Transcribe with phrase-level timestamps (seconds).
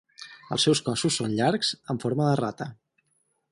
[0.55, 2.71] Els seus cossos són llargs amb forma de rata.